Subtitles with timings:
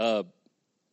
[0.00, 0.22] Uh,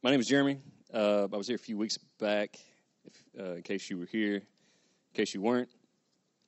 [0.03, 0.59] my name is Jeremy.
[0.93, 2.59] Uh, I was here a few weeks back.
[3.05, 5.69] If, uh, in case you were here, in case you weren't,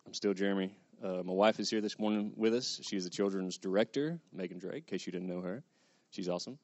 [0.06, 0.76] I'm still Jeremy.
[1.02, 2.82] Uh, my wife is here this morning with us.
[2.84, 4.84] She is the children's director, Megan Drake.
[4.90, 5.64] In case you didn't know her,
[6.10, 6.60] she's awesome.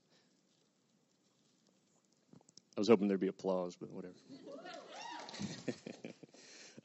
[2.76, 4.16] I was hoping there'd be applause, but whatever.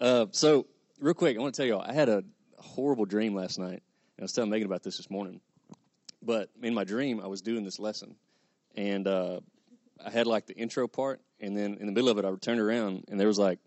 [0.01, 0.67] Uh, so,
[0.99, 2.25] real quick, I want to tell y'all, I had a
[2.57, 3.83] horrible dream last night.
[4.17, 5.43] And I was telling Megan about this this morning.
[6.23, 8.17] But in my dream, I was doing this lesson,
[8.77, 9.41] and uh,
[10.05, 12.61] I had like the intro part, and then in the middle of it, I turned
[12.61, 13.59] around, and there was like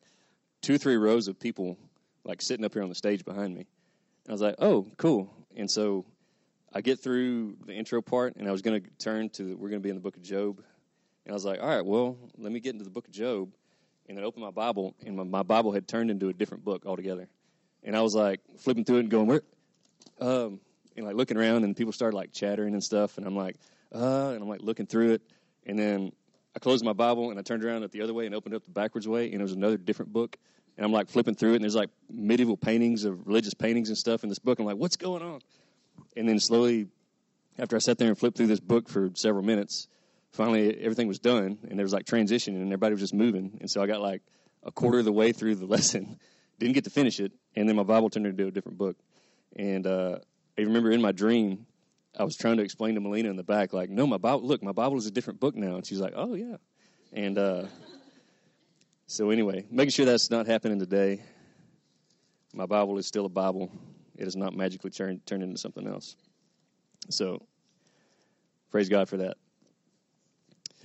[0.62, 1.78] two, three rows of people
[2.24, 3.66] like sitting up here on the stage behind me.
[4.26, 6.06] And I was like, "Oh, cool!" And so
[6.74, 9.82] I get through the intro part, and I was going to turn to we're going
[9.82, 10.62] to be in the book of Job,
[11.26, 13.52] and I was like, "All right, well, let me get into the book of Job."
[14.08, 16.86] and then opened my Bible, and my, my, Bible had turned into a different book
[16.86, 17.28] altogether.
[17.84, 19.42] And I was like flipping through it and going, where,
[20.20, 20.60] um,
[20.96, 23.56] and like looking around, and people started like chattering and stuff, and I'm like,
[23.94, 25.22] uh, and I'm like looking through it,
[25.66, 26.12] and then
[26.56, 28.64] I closed my Bible and I turned around at the other way and opened up
[28.64, 30.38] the backwards way, and it was another different book.
[30.78, 33.98] And I'm like flipping through it, and there's like medieval paintings of religious paintings and
[33.98, 34.60] stuff in this book.
[34.60, 35.42] I'm like, what's going on?
[36.18, 36.88] And then slowly,
[37.60, 39.88] after I sat there and flipped through this book for several minutes,
[40.32, 43.58] finally everything was done and there was like transition and everybody was just moving.
[43.62, 44.22] And so I got like
[44.64, 46.20] a quarter of the way through the lesson,
[46.60, 48.98] didn't get to finish it, and then my Bible turned into a different book.
[49.56, 50.18] And uh,
[50.58, 51.66] I remember in my dream,
[52.18, 54.62] I was trying to explain to Melina in the back, like, no, my Bible, look,
[54.62, 55.76] my Bible is a different book now.
[55.76, 56.58] And she's like, oh, yeah.
[57.12, 57.66] And uh,
[59.08, 61.24] so, anyway, making sure that's not happening today.
[62.54, 63.72] My Bible is still a Bible,
[64.16, 66.16] it is not magically turned, turned into something else.
[67.10, 67.42] So,
[68.70, 69.38] praise God for that.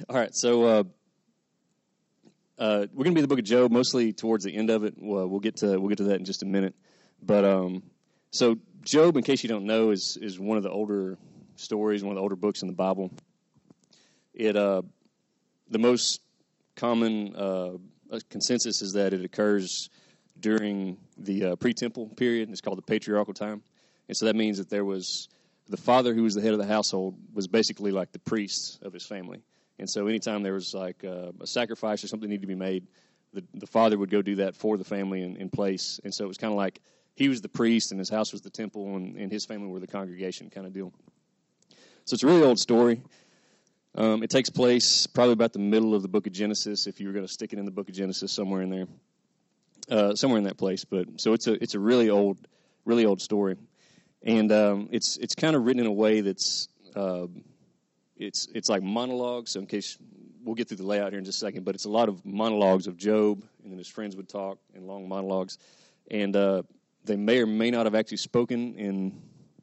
[0.08, 0.84] All right, so uh,
[2.58, 4.94] uh, we're going to be the book of Job, mostly towards the end of it.
[4.96, 6.74] We'll, we'll, get to we'll get to that in just a minute.
[7.22, 7.82] But um,
[8.30, 11.18] so Job, in case you don't know, is is one of the older
[11.56, 13.10] stories, one of the older books in the Bible.
[14.32, 14.80] It uh,
[15.68, 16.22] the most
[16.74, 17.72] common uh,
[18.30, 19.90] consensus is that it occurs
[20.40, 22.48] during the uh, pre-temple period.
[22.48, 23.62] It's called the patriarchal time,
[24.08, 25.28] and so that means that there was
[25.68, 28.94] the father who was the head of the household was basically like the priest of
[28.94, 29.42] his family.
[29.78, 32.86] And so anytime there was like uh, a sacrifice or something needed to be made,
[33.34, 36.00] the, the father would go do that for the family in, in place.
[36.04, 36.80] And so it was kind of like
[37.18, 39.80] he was the priest and his house was the temple and, and his family were
[39.80, 40.92] the congregation kind of deal.
[42.04, 43.02] So it's a really old story.
[43.96, 47.08] Um, it takes place probably about the middle of the book of Genesis, if you
[47.08, 48.86] were going to stick it in the book of Genesis somewhere in there,
[49.90, 50.84] uh, somewhere in that place.
[50.84, 52.38] But so it's a it's a really old,
[52.84, 53.56] really old story,
[54.22, 57.26] and um, it's it's kind of written in a way that's uh,
[58.16, 59.50] it's it's like monologues.
[59.50, 59.98] So in case
[60.44, 62.24] we'll get through the layout here in just a second, but it's a lot of
[62.24, 65.58] monologues of Job, and then his friends would talk in long monologues,
[66.10, 66.62] and uh,
[67.08, 69.20] they may or may not have actually spoken in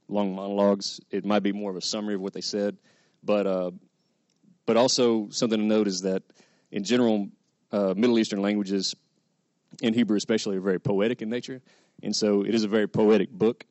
[0.10, 1.00] long monologues.
[1.12, 2.76] It might be more of a summary of what they said,
[3.24, 3.72] but uh,
[4.66, 6.24] but also something to note is that
[6.72, 7.30] in general,
[7.72, 8.96] uh, Middle Eastern languages,
[9.82, 11.62] in Hebrew especially, are very poetic in nature,
[12.04, 13.66] and so it is a very poetic book.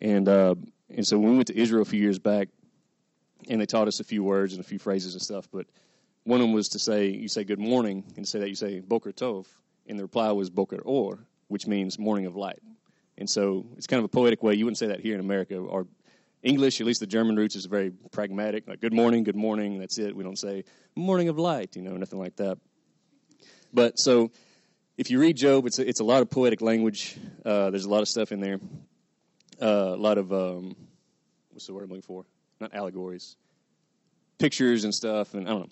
[0.00, 0.54] And uh,
[0.90, 2.48] and so when we went to Israel a few years back,
[3.48, 5.48] and they taught us a few words and a few phrases and stuff.
[5.52, 5.66] But
[6.24, 8.54] one of them was to say, you say good morning, and to say that you
[8.54, 9.46] say Boker Tov,
[9.86, 11.18] and the reply was Boker Or,
[11.48, 12.60] which means morning of light.
[13.18, 14.54] And so it's kind of a poetic way.
[14.54, 15.56] You wouldn't say that here in America.
[15.56, 15.86] Or
[16.42, 18.66] English, at least the German roots, is very pragmatic.
[18.66, 20.14] Like good morning, good morning, that's it.
[20.16, 20.64] We don't say
[20.94, 22.58] morning of light, you know, nothing like that.
[23.74, 24.30] But so
[24.96, 27.18] if you read Job, it's a, it's a lot of poetic language.
[27.44, 28.60] Uh, there's a lot of stuff in there.
[29.60, 30.76] Uh, a lot of um,
[31.50, 32.24] what's the word I'm looking for?
[32.60, 33.36] not allegories,
[34.38, 35.34] pictures and stuff.
[35.34, 35.68] And I don't know.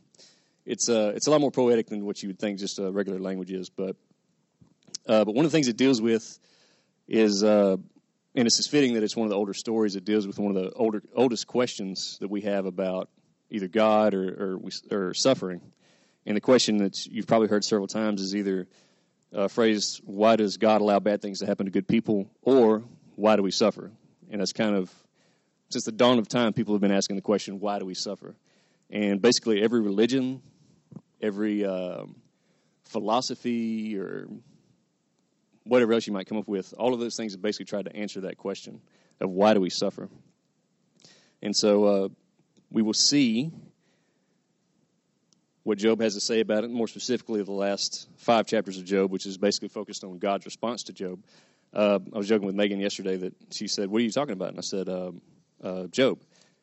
[0.64, 3.52] It's uh, it's a lot more poetic than what you would think just regular language
[3.52, 3.70] is.
[3.70, 3.96] But
[5.06, 6.38] uh, but one of the things it deals with
[7.08, 7.76] is, uh,
[8.34, 9.96] and it's fitting that it's one of the older stories.
[9.96, 13.08] It deals with one of the older oldest questions that we have about
[13.50, 15.60] either God or or, or suffering.
[16.26, 18.66] And the question that you've probably heard several times is either
[19.32, 22.84] a phrase, "Why does God allow bad things to happen to good people?" or
[23.14, 23.92] "Why do we suffer?"
[24.30, 24.92] And that's kind of
[25.68, 28.36] since the dawn of time, people have been asking the question, why do we suffer?
[28.88, 30.42] And basically, every religion,
[31.20, 32.16] every um,
[32.84, 34.28] philosophy, or
[35.66, 37.96] whatever else you might come up with, all of those things have basically tried to
[37.96, 38.80] answer that question
[39.20, 40.08] of why do we suffer?
[41.42, 42.08] And so uh,
[42.70, 43.50] we will see
[45.64, 49.10] what Job has to say about it, more specifically, the last five chapters of Job,
[49.10, 51.18] which is basically focused on God's response to Job.
[51.74, 54.50] Uh, I was joking with Megan yesterday that she said, What are you talking about?
[54.50, 55.20] And I said, um,
[55.62, 56.20] uh, Job.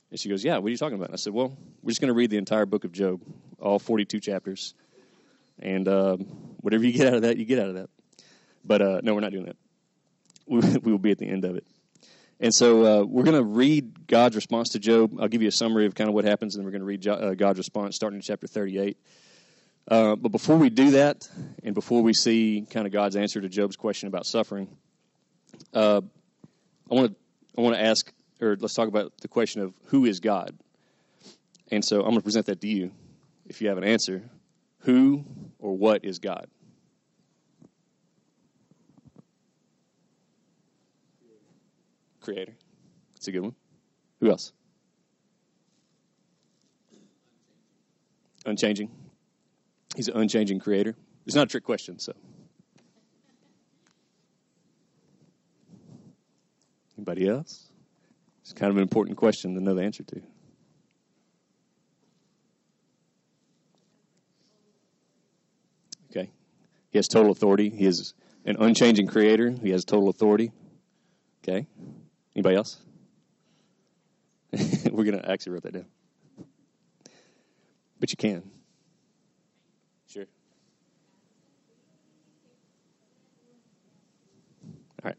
[0.09, 1.09] And she goes, Yeah, what are you talking about?
[1.09, 3.21] And I said, Well, we're just going to read the entire book of Job,
[3.59, 4.73] all 42 chapters.
[5.59, 6.19] And um,
[6.61, 7.89] whatever you get out of that, you get out of that.
[8.63, 9.57] But uh, no, we're not doing that.
[10.48, 11.65] We, we will be at the end of it.
[12.39, 15.18] And so uh, we're going to read God's response to Job.
[15.19, 16.86] I'll give you a summary of kind of what happens, and then we're going to
[16.86, 18.98] read jo- uh, God's response starting in chapter 38.
[19.88, 21.27] Uh, but before we do that,
[21.63, 24.68] and before we see kind of God's answer to Job's question about suffering,
[25.74, 26.01] uh,
[26.89, 27.15] I want to
[27.57, 28.12] I want to ask,
[28.42, 30.57] or let's talk about the question of who is God.
[31.71, 32.92] And so I'm going to present that to you.
[33.45, 34.24] If you have an answer,
[34.80, 35.24] who
[35.60, 36.48] or what is God?
[42.24, 42.54] Creator.
[43.14, 43.56] That's a good one.
[44.20, 44.54] Who else?
[48.46, 48.90] Unchanging.
[49.96, 50.96] He's an unchanging creator.
[51.25, 52.14] It's not a trick question, so.
[56.98, 57.70] Anybody else?
[58.42, 60.22] It's kind of an important question to know the answer to.
[66.12, 66.30] Okay.
[66.90, 67.70] He has total authority.
[67.70, 68.14] He is
[68.46, 69.52] an unchanging creator.
[69.52, 70.52] He has total authority.
[71.44, 71.68] Okay.
[72.35, 72.80] Anybody else?
[74.91, 75.85] We're going to actually write that down.
[78.00, 78.44] But you can.
[80.07, 80.25] Sure.
[85.03, 85.18] All right.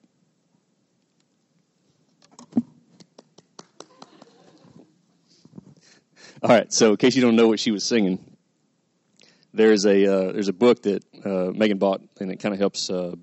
[6.42, 6.72] All right.
[6.72, 8.18] So, in case you don't know what she was singing,
[9.54, 12.90] there's a uh, there's a book that uh, Megan bought, and it kind of helps
[12.90, 13.14] uh,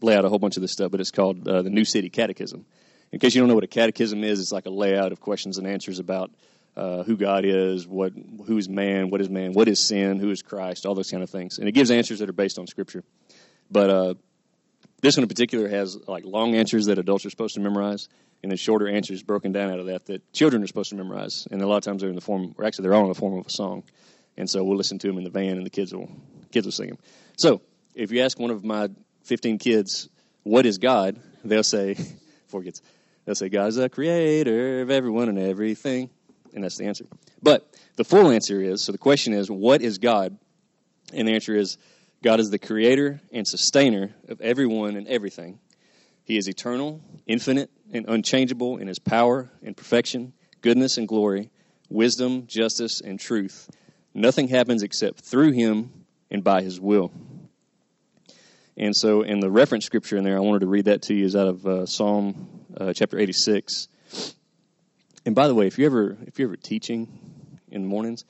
[0.00, 0.90] lay out a whole bunch of this stuff.
[0.90, 2.64] But it's called uh, the New City Catechism.
[3.12, 5.58] In case you don't know what a catechism is, it's like a layout of questions
[5.58, 6.30] and answers about
[6.76, 8.12] uh, who God is, what
[8.46, 11.22] who is man, what is man, what is sin, who is Christ, all those kind
[11.22, 13.04] of things, and it gives answers that are based on Scripture.
[13.70, 14.14] But uh,
[15.02, 18.08] this one in particular has like long answers that adults are supposed to memorize,
[18.42, 21.46] and then shorter answers broken down out of that that children are supposed to memorize.
[21.50, 23.14] And a lot of times they're in the form, or actually they're all in the
[23.14, 23.84] form of a song.
[24.38, 26.10] And so we'll listen to them in the van, and the kids will
[26.50, 26.98] kids will sing them.
[27.36, 27.60] So
[27.94, 28.88] if you ask one of my
[29.24, 30.08] 15 kids,
[30.42, 31.96] "What is God?" they'll say,
[32.46, 32.80] four kids,
[33.24, 36.10] they'll say, "God is the creator of everyone and everything,"
[36.54, 37.06] and that's the answer.
[37.42, 40.38] But the full answer is so the question is, "What is God?"
[41.12, 41.78] And the answer is,
[42.22, 45.58] God is the creator and sustainer of everyone and everything.
[46.24, 51.50] He is eternal, infinite, and unchangeable in his power and perfection, goodness and glory,
[51.88, 53.68] wisdom, justice, and truth.
[54.14, 55.90] Nothing happens except through him
[56.30, 57.10] and by his will.
[58.76, 61.24] And so, in the reference scripture in there, I wanted to read that to you
[61.24, 63.88] is out of uh, Psalm uh, chapter 86.
[65.24, 67.08] And by the way, if you ever if you're ever teaching
[67.70, 68.24] in the mornings,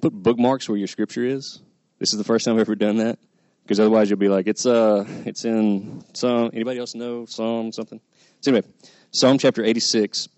[0.00, 1.60] put bookmarks where your scripture is.
[1.98, 3.18] This is the first time I've ever done that
[3.62, 6.50] because otherwise you'll be like, it's uh, it's in Psalm.
[6.52, 8.00] Anybody else know Psalm something?
[8.40, 8.66] So anyway,
[9.10, 10.28] Psalm chapter 86,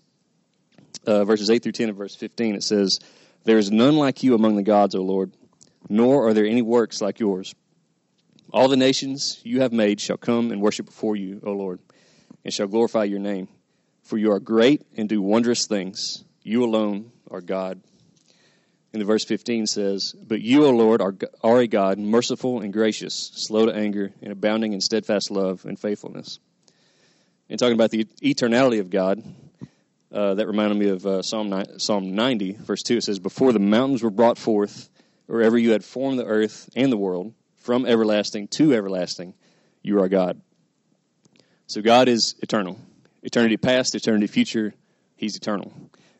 [1.05, 2.55] uh, verses 8 through 10 and verse 15.
[2.55, 2.99] It says,
[3.43, 5.33] "There is none like you among the gods, O Lord,
[5.89, 7.53] nor are there any works like yours."
[8.53, 11.79] All the nations you have made shall come and worship before you, O Lord,
[12.47, 13.49] and shall glorify your name.
[14.03, 16.23] For you are great and do wondrous things.
[16.43, 17.81] You alone are God.
[18.93, 21.13] And the verse 15 says, But you, O Lord, are,
[21.43, 25.77] are a God, merciful and gracious, slow to anger, and abounding in steadfast love and
[25.77, 26.39] faithfulness.
[27.49, 29.21] And talking about the eternality of God,
[30.09, 32.95] uh, that reminded me of uh, Psalm, Psalm 90, verse 2.
[32.95, 34.89] It says, Before the mountains were brought forth,
[35.27, 39.33] or ever you had formed the earth and the world, from everlasting to everlasting,
[39.81, 40.41] you are God.
[41.67, 42.79] So God is eternal.
[43.23, 44.73] Eternity past, eternity future,
[45.17, 45.73] He's eternal.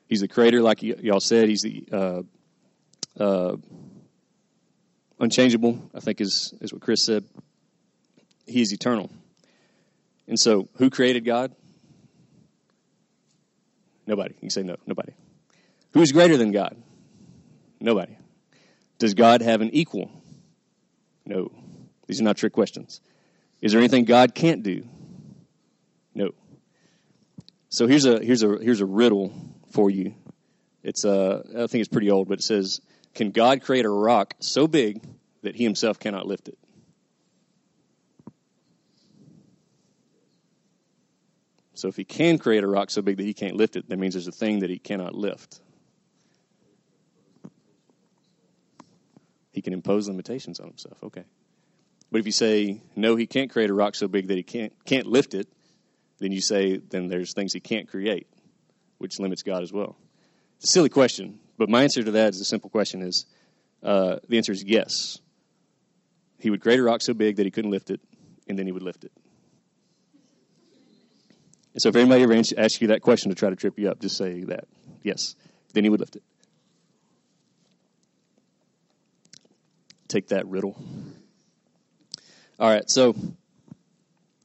[0.08, 1.50] He's the creator, like y- y'all said.
[1.50, 2.22] He's the uh,
[3.22, 3.58] uh,
[5.20, 7.24] unchangeable, I think is, is what Chris said.
[8.46, 9.12] He is eternal.
[10.27, 11.54] And so, who created God?
[14.06, 14.34] Nobody.
[14.42, 15.13] You say no, nobody.
[15.94, 16.75] Who is greater than God?
[17.80, 18.18] Nobody.
[19.00, 20.10] Does God have an equal?
[21.25, 21.51] No.
[22.08, 23.01] These are not trick questions.
[23.62, 24.88] Is there anything God can't do?
[26.17, 26.31] No.
[27.69, 29.31] So here's a here's a here's a riddle
[29.71, 30.15] for you.
[30.81, 32.81] It's uh I think it's pretty old, but it says,
[33.13, 35.00] "Can God create a rock so big
[35.43, 36.57] that He Himself cannot lift it?"
[41.75, 44.00] So if He can create a rock so big that He can't lift it, that
[44.00, 45.62] means there's a thing that He cannot lift.
[49.51, 50.97] He can impose limitations on Himself.
[51.03, 51.25] Okay.
[52.12, 54.74] But if you say no, He can't create a rock so big that He can't
[54.83, 55.47] can't lift it,
[56.19, 58.27] then you say then there's things He can't create,
[58.97, 59.95] which limits God as well.
[60.57, 63.25] It's a silly question, but my answer to that is a simple question: is
[63.83, 65.19] uh, the answer is yes.
[66.39, 68.00] He would create a rock so big that he couldn't lift it,
[68.47, 69.12] and then he would lift it.
[71.74, 74.00] And so, if anybody ever asks you that question to try to trip you up,
[74.00, 74.67] just say that
[75.03, 75.36] yes.
[75.74, 76.24] Then he would lift it.
[80.07, 80.75] Take that riddle.
[82.59, 83.15] All right, so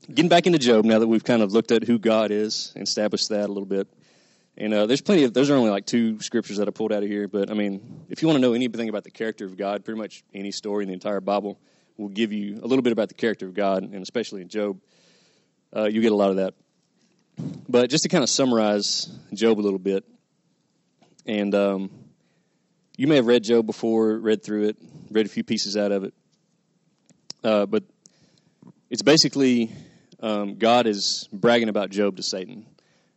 [0.08, 2.82] getting back into Job now that we've kind of looked at who God is and
[2.82, 3.88] established that a little bit.
[4.56, 7.02] And uh, there's plenty of those are only like two scriptures that I pulled out
[7.02, 7.28] of here.
[7.28, 9.98] But I mean, if you want to know anything about the character of God, pretty
[9.98, 11.58] much any story in the entire Bible
[11.96, 14.80] will give you a little bit about the character of God, and especially in Job,
[15.74, 16.54] uh, you get a lot of that.
[17.68, 20.04] But just to kind of summarize Job a little bit,
[21.26, 21.90] and um,
[22.96, 24.76] you may have read Job before, read through it,
[25.10, 26.14] read a few pieces out of it.
[27.42, 27.84] Uh, but
[28.90, 29.72] it's basically
[30.22, 32.66] um, God is bragging about Job to Satan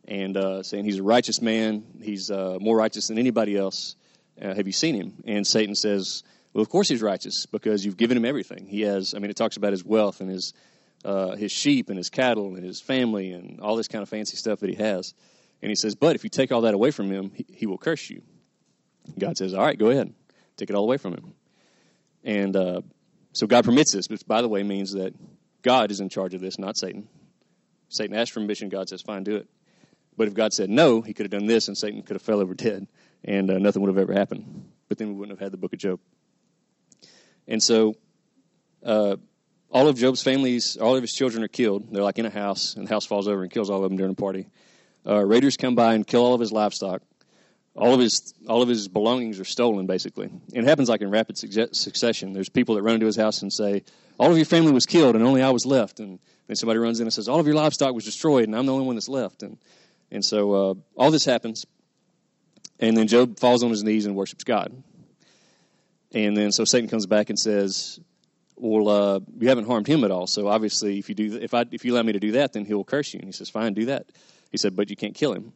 [0.08, 1.84] and uh, saying he's a righteous man.
[2.02, 3.94] He's uh, more righteous than anybody else.
[4.40, 5.14] Uh, have you seen him?
[5.24, 8.66] And Satan says, Well, of course he's righteous because you've given him everything.
[8.66, 10.52] He has, I mean, it talks about his wealth and his,
[11.04, 14.36] uh, his sheep and his cattle and his family and all this kind of fancy
[14.36, 15.14] stuff that he has.
[15.62, 17.78] And he says, But if you take all that away from him, he, he will
[17.78, 18.22] curse you.
[19.18, 20.12] God says, All right, go ahead.
[20.56, 21.34] Take it all away from him.
[22.24, 22.80] And uh,
[23.32, 25.14] so God permits this, which, by the way, means that
[25.66, 27.08] God is in charge of this, not Satan.
[27.88, 28.68] Satan asked for permission.
[28.68, 29.48] God says, Fine, do it.
[30.16, 32.38] But if God said no, he could have done this, and Satan could have fell
[32.38, 32.86] over dead,
[33.24, 34.64] and uh, nothing would have ever happened.
[34.88, 35.98] But then we wouldn't have had the book of Job.
[37.48, 37.96] And so,
[38.84, 39.16] uh,
[39.68, 41.92] all of Job's families, all of his children are killed.
[41.92, 43.96] They're like in a house, and the house falls over and kills all of them
[43.96, 44.46] during a party.
[45.04, 47.02] Uh, raiders come by and kill all of his livestock.
[47.76, 50.26] All of his all of his belongings are stolen, basically.
[50.26, 52.32] And it happens like in rapid succession.
[52.32, 53.82] There's people that run into his house and say,
[54.18, 57.00] "All of your family was killed, and only I was left." And then somebody runs
[57.00, 59.10] in and says, "All of your livestock was destroyed, and I'm the only one that's
[59.10, 59.58] left." And
[60.10, 61.66] and so uh, all this happens,
[62.80, 64.82] and then Job falls on his knees and worships God.
[66.12, 68.00] And then so Satan comes back and says,
[68.56, 70.26] "Well, uh, you haven't harmed him at all.
[70.26, 72.64] So obviously, if you do, if I, if you allow me to do that, then
[72.64, 74.06] he'll curse you." And he says, "Fine, do that."
[74.50, 75.52] He said, "But you can't kill him."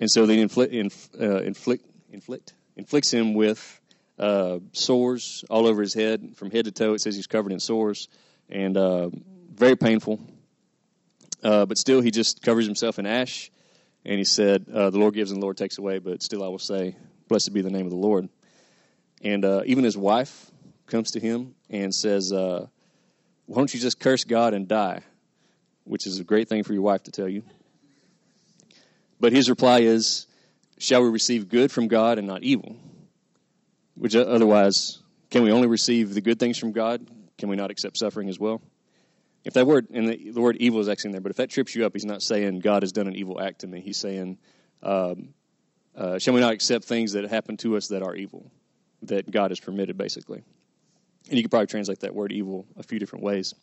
[0.00, 3.80] And so they inflict, inf, uh, inflict, inflict, inflicts him with
[4.18, 6.94] uh, sores all over his head, from head to toe.
[6.94, 8.08] It says he's covered in sores,
[8.48, 9.10] and uh,
[9.54, 10.18] very painful.
[11.42, 13.50] Uh, but still, he just covers himself in ash
[14.04, 16.48] and he said, uh, The Lord gives and the Lord takes away, but still I
[16.48, 16.96] will say,
[17.28, 18.28] Blessed be the name of the Lord.
[19.22, 20.50] And uh, even his wife
[20.86, 22.68] comes to him and says, Why
[23.54, 25.02] don't you just curse God and die?
[25.84, 27.42] Which is a great thing for your wife to tell you.
[29.20, 30.26] But his reply is,
[30.78, 32.74] Shall we receive good from God and not evil?
[33.94, 34.98] Which uh, otherwise,
[35.28, 37.06] can we only receive the good things from God?
[37.36, 38.62] Can we not accept suffering as well?
[39.44, 41.50] If that word, and the, the, word evil is actually in there, but if that
[41.50, 43.80] trips you up, he's not saying God has done an evil act to me.
[43.80, 44.38] He's saying,
[44.82, 45.34] um,
[45.94, 48.50] uh, shall we not accept things that happen to us that are evil,
[49.02, 50.42] that God has permitted, basically?
[51.28, 53.54] And you could probably translate that word evil a few different ways.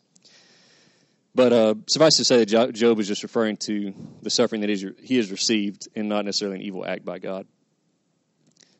[1.38, 5.30] But uh, suffice to say Job is just referring to the suffering that he has
[5.30, 7.46] received and not necessarily an evil act by God.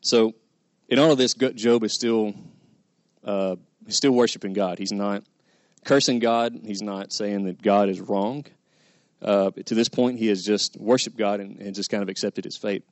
[0.01, 0.35] So,
[0.89, 2.33] in all of this, Job is still
[3.23, 3.55] uh,
[3.87, 4.77] still worshiping God.
[4.77, 5.23] He's not
[5.85, 6.59] cursing God.
[6.65, 8.43] He's not saying that God is wrong.
[9.21, 12.43] Uh, to this point, he has just worshiped God and, and, just kind of accepted
[12.43, 12.83] his fate.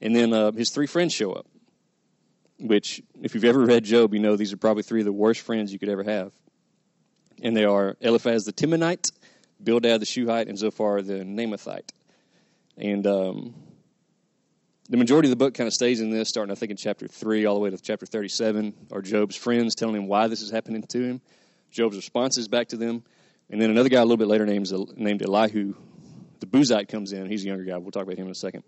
[0.00, 1.46] And then uh, his three friends show up,
[2.60, 5.40] which, if you've ever read Job, you know these are probably three of the worst
[5.40, 6.30] friends you could ever have.
[7.44, 9.12] And they are Eliphaz the Temanite,
[9.62, 11.90] Bildad the Shuhite, and Zophar the Naamathite.
[12.76, 13.54] And um,
[14.88, 17.06] the majority of the book kind of stays in this, starting I think in chapter
[17.06, 20.50] three all the way to chapter thirty-seven, are Job's friends telling him why this is
[20.50, 21.20] happening to him.
[21.70, 23.04] Job's responses back to them,
[23.50, 25.74] and then another guy a little bit later named named Elihu,
[26.40, 27.26] the Buzite comes in.
[27.26, 27.76] He's a younger guy.
[27.76, 28.64] We'll talk about him in a second.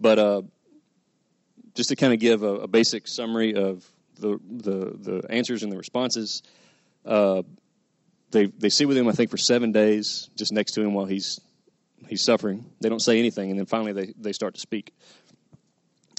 [0.00, 0.42] But uh,
[1.74, 3.84] just to kind of give a, a, basic summary of
[4.18, 6.42] the, the the answers and the responses,
[7.08, 7.42] uh,
[8.30, 11.06] they they sit with him I think for seven days, just next to him while
[11.06, 11.40] he's
[12.06, 12.66] he's suffering.
[12.80, 14.94] They don't say anything, and then finally they, they start to speak.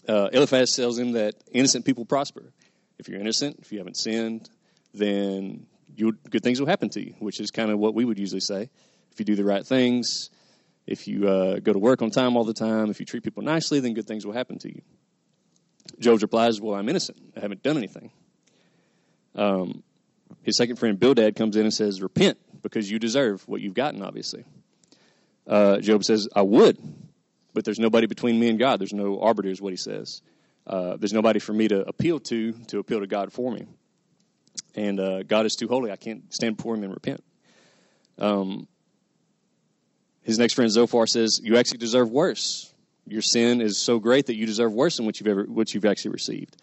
[0.07, 2.51] Uh, Eliphaz tells him that innocent people prosper.
[2.97, 4.49] If you're innocent, if you haven't sinned,
[4.93, 8.17] then you, good things will happen to you, which is kind of what we would
[8.17, 8.69] usually say.
[9.11, 10.29] If you do the right things,
[10.87, 13.43] if you uh, go to work on time all the time, if you treat people
[13.43, 14.81] nicely, then good things will happen to you.
[15.99, 17.19] Job's replies, Well, I'm innocent.
[17.37, 18.11] I haven't done anything.
[19.35, 19.83] Um,
[20.41, 24.01] his second friend, Bildad, comes in and says, Repent because you deserve what you've gotten,
[24.01, 24.43] obviously.
[25.47, 26.77] Uh, Job says, I would,
[27.53, 28.79] but there's nobody between me and God.
[28.79, 30.21] There's no arbiter, is what he says.
[30.67, 33.65] Uh, there's nobody for me to appeal to, to appeal to God for me.
[34.75, 35.91] And uh, God is too holy.
[35.91, 37.23] I can't stand before him and repent.
[38.19, 38.67] Um,
[40.21, 42.71] his next friend Zophar says, You actually deserve worse.
[43.07, 45.85] Your sin is so great that you deserve worse than what you've ever what you've
[45.85, 46.55] actually received.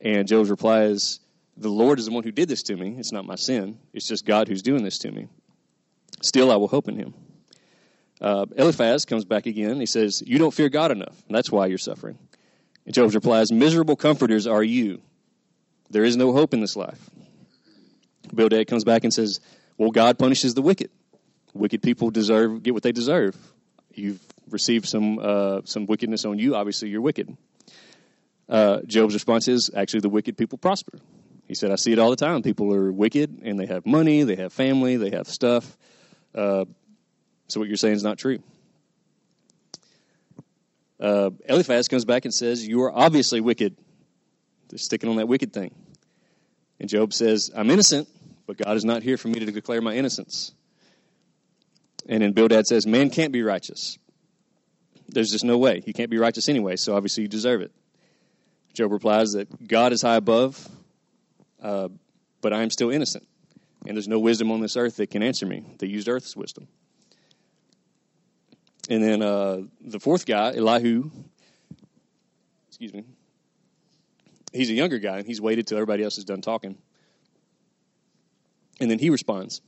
[0.00, 1.20] And Job's reply is,
[1.60, 2.94] The Lord is the one who did this to me.
[2.98, 3.78] It's not my sin.
[3.92, 5.26] It's just God who's doing this to me.
[6.22, 7.14] Still I will hope in him.
[8.20, 9.80] Uh, Eliphaz comes back again.
[9.80, 11.16] He says, You don't fear God enough.
[11.28, 12.18] that's why you're suffering.
[12.86, 15.00] And Job replies, Miserable comforters are you.
[15.90, 17.10] There is no hope in this life.
[18.32, 19.40] Bildad comes back and says,
[19.76, 20.90] Well, God punishes the wicked.
[21.54, 23.36] Wicked people deserve get what they deserve.
[23.92, 26.54] You've received some uh, some wickedness on you.
[26.54, 27.36] Obviously, you're wicked.
[28.48, 30.98] Uh, Job's response is actually the wicked people prosper.
[31.48, 32.42] He said, I see it all the time.
[32.42, 35.76] People are wicked and they have money, they have family, they have stuff.
[36.34, 36.66] Uh,
[37.48, 38.38] so what you're saying is not true.
[41.00, 43.76] Uh, Eliphaz comes back and says, You are obviously wicked.
[44.68, 45.74] They're sticking on that wicked thing.
[46.78, 48.08] And Job says, I'm innocent,
[48.46, 50.52] but God is not here for me to declare my innocence.
[52.08, 53.98] And then Bildad says, Man can't be righteous.
[55.08, 55.80] There's just no way.
[55.80, 57.72] He can't be righteous anyway, so obviously you deserve it.
[58.74, 60.68] Job replies that God is high above,
[61.62, 61.88] uh,
[62.40, 63.26] but I am still innocent.
[63.86, 65.64] And there's no wisdom on this earth that can answer me.
[65.78, 66.68] They used earth's wisdom.
[68.88, 71.10] And then uh, the fourth guy, Elihu,
[72.68, 73.04] excuse me,
[74.52, 76.78] he's a younger guy, and he's waited till everybody else is done talking.
[78.80, 79.60] And then he responds.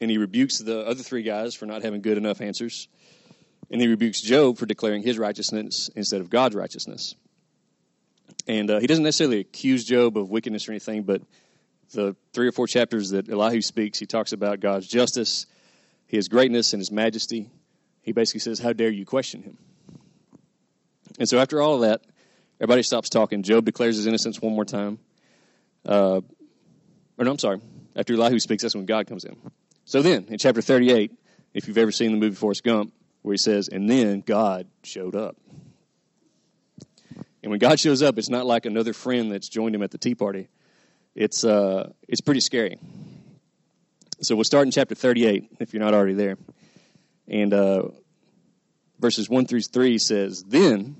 [0.00, 2.88] And he rebukes the other three guys for not having good enough answers.
[3.70, 7.14] And he rebukes Job for declaring his righteousness instead of God's righteousness.
[8.46, 11.22] And uh, he doesn't necessarily accuse Job of wickedness or anything, but
[11.92, 15.46] the three or four chapters that Elihu speaks, he talks about God's justice,
[16.06, 17.50] his greatness, and his majesty.
[18.02, 19.58] He basically says, How dare you question him?
[21.18, 22.02] And so after all of that,
[22.60, 23.42] everybody stops talking.
[23.42, 24.98] Job declares his innocence one more time.
[25.84, 26.20] Uh,
[27.18, 27.60] or no, I'm sorry.
[27.96, 29.36] After Elihu speaks, that's when God comes in.
[29.84, 31.12] So then, in chapter 38,
[31.54, 32.92] if you've ever seen the movie Forrest Gump,
[33.22, 35.36] where he says, And then God showed up.
[37.48, 39.96] And when God shows up, it's not like another friend that's joined him at the
[39.96, 40.48] tea party.
[41.14, 42.78] It's uh, it's pretty scary.
[44.20, 46.36] So we'll start in chapter 38 if you're not already there.
[47.26, 47.84] And uh,
[49.00, 50.96] verses 1 through 3 says, Then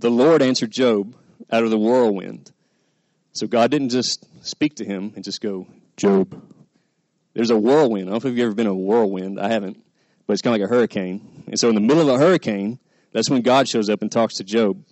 [0.00, 1.14] the Lord answered Job
[1.52, 2.50] out of the whirlwind.
[3.32, 6.42] So God didn't just speak to him and just go, Job.
[7.34, 8.08] There's a whirlwind.
[8.08, 9.38] I don't know if you've ever been in a whirlwind.
[9.38, 9.80] I haven't.
[10.26, 11.44] But it's kind of like a hurricane.
[11.46, 12.80] And so in the middle of a hurricane,
[13.12, 14.82] that's when God shows up and talks to Job.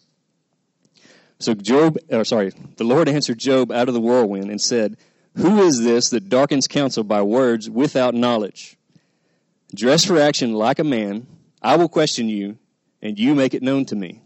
[1.38, 4.97] So Job, or sorry, the Lord answered Job out of the whirlwind and said,
[5.37, 8.77] Who is this that darkens counsel by words without knowledge?
[9.75, 11.27] Dress for action like a man.
[11.61, 12.59] I will question you,
[13.03, 14.20] and you make it known to me.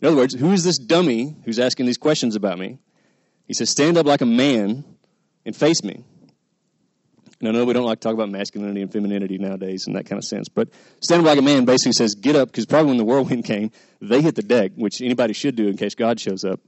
[0.00, 2.78] In other words, who is this dummy who's asking these questions about me?
[3.46, 4.84] He says, Stand up like a man
[5.46, 6.04] and face me.
[7.46, 10.18] I know we don't like to talk about masculinity and femininity nowadays in that kind
[10.18, 10.68] of sense, but
[11.00, 13.70] stand up like a man basically says, get up, because probably when the whirlwind came,
[14.00, 16.60] they hit the deck, which anybody should do in case God shows up.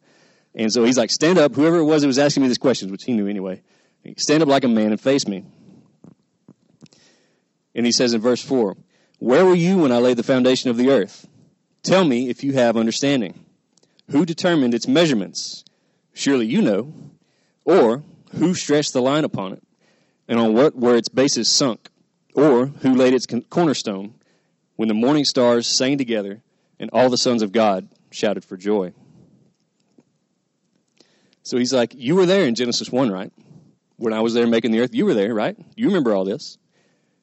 [0.54, 2.90] And so he's like, stand up, whoever it was that was asking me these questions,
[2.90, 3.62] which he knew anyway,
[4.16, 5.44] stand up like a man and face me.
[7.74, 8.76] And he says in verse 4,
[9.18, 11.28] Where were you when I laid the foundation of the earth?
[11.82, 13.44] Tell me if you have understanding.
[14.10, 15.62] Who determined its measurements?
[16.14, 16.92] Surely you know.
[17.64, 18.02] Or
[18.36, 19.62] who stretched the line upon it?
[20.28, 21.88] And on what were its bases sunk,
[22.34, 24.14] or who laid its cornerstone,
[24.76, 26.42] when the morning stars sang together
[26.78, 28.92] and all the sons of God shouted for joy.
[31.42, 33.32] So he's like, You were there in Genesis 1, right?
[33.96, 35.56] When I was there making the earth, you were there, right?
[35.74, 36.58] You remember all this.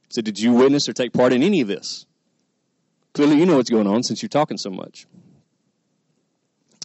[0.10, 2.06] So did you witness or take part in any of this?
[3.14, 5.06] Clearly, you know what's going on since you're talking so much.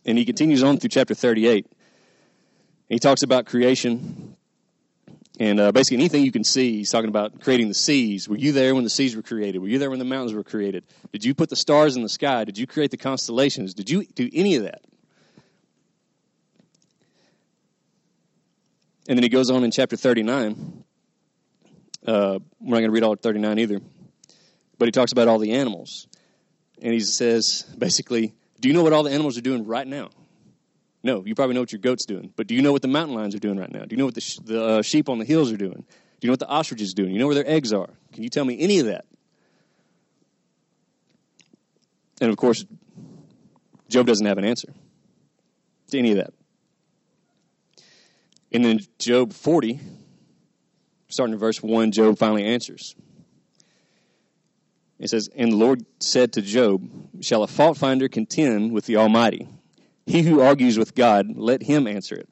[0.05, 1.67] And he continues on through chapter 38.
[2.89, 4.37] He talks about creation
[5.39, 8.29] and uh, basically, anything you can see, he's talking about creating the seas.
[8.29, 9.61] Were you there when the seas were created?
[9.61, 10.85] Were you there when the mountains were created?
[11.13, 12.45] Did you put the stars in the sky?
[12.45, 13.75] Did you create the constellations?
[13.75, 14.83] Did you do any of that?
[19.09, 20.85] And then he goes on in chapter 39.
[22.05, 23.81] Uh, we're not going to read all 39 either.
[24.77, 26.09] But he talks about all the animals.
[26.83, 30.11] And he says, basically, do you know what all the animals are doing right now?
[31.03, 32.33] No, you probably know what your goat's doing.
[32.35, 33.85] But do you know what the mountain lions are doing right now?
[33.85, 35.85] Do you know what the, sh- the uh, sheep on the hills are doing?
[36.21, 37.13] Do you know what the ostrich is doing?
[37.13, 37.91] You know where their eggs are?
[38.13, 39.05] Can you tell me any of that?
[42.21, 42.65] And of course,
[43.89, 44.73] Job doesn't have an answer
[45.91, 46.33] to any of that.
[48.51, 49.79] And then Job 40,
[51.09, 52.97] starting in verse 1, Job finally answers.
[54.99, 58.97] It says, And the Lord said to Job, Shall a fault finder contend with the
[58.97, 59.49] Almighty?
[60.09, 62.31] He who argues with God, let him answer it.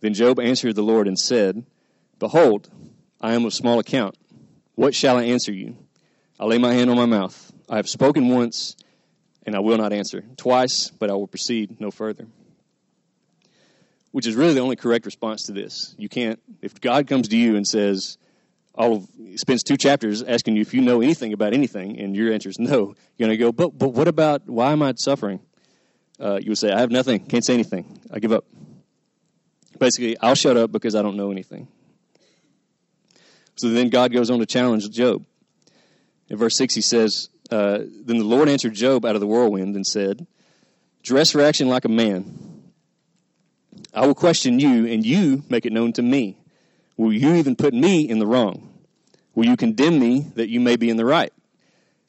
[0.00, 1.66] Then Job answered the Lord and said,
[2.18, 2.70] Behold,
[3.20, 4.16] I am of small account.
[4.74, 5.76] What shall I answer you?
[6.38, 7.52] I lay my hand on my mouth.
[7.68, 8.74] I have spoken once,
[9.44, 10.24] and I will not answer.
[10.38, 12.26] Twice, but I will proceed no further.
[14.12, 15.94] Which is really the only correct response to this.
[15.98, 18.16] You can't, if God comes to you and says,
[18.74, 22.48] of, spends two chapters asking you if you know anything about anything, and your answer
[22.48, 25.40] is no, you're going to go, but, but what about, why am I suffering?
[26.20, 28.44] Uh, you would say, I have nothing, can't say anything, I give up.
[29.78, 31.68] Basically, I'll shut up because I don't know anything.
[33.56, 35.24] So then God goes on to challenge Job.
[36.28, 39.74] In verse 6, he says, uh, Then the Lord answered Job out of the whirlwind
[39.74, 40.26] and said,
[41.02, 42.62] Dress for action like a man.
[43.94, 46.36] I will question you, and you make it known to me.
[46.96, 48.68] Will you even put me in the wrong?
[49.34, 51.32] Will you condemn me that you may be in the right?